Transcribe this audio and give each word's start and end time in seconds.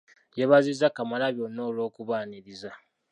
Yeebaziza 0.37 0.87
Kamalabyonna 0.95 1.61
olw'okubaaniriza. 1.69 2.71